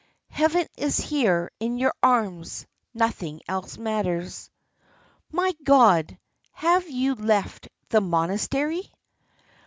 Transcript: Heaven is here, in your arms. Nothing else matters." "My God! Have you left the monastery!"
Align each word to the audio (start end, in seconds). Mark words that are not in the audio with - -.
Heaven 0.31 0.65
is 0.77 0.97
here, 0.97 1.51
in 1.59 1.77
your 1.77 1.93
arms. 2.01 2.65
Nothing 2.91 3.39
else 3.47 3.77
matters." 3.77 4.49
"My 5.31 5.53
God! 5.63 6.17
Have 6.53 6.89
you 6.89 7.13
left 7.13 7.69
the 7.89 8.01
monastery!" 8.01 8.91